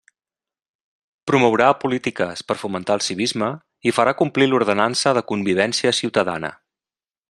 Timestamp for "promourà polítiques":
1.31-2.43